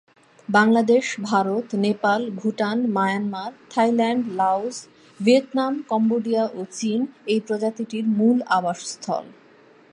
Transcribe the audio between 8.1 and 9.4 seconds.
মূল আবাসস্থল।